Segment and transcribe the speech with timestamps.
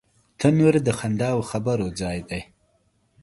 [0.39, 2.41] تنور د خندا او خبرو ځای دی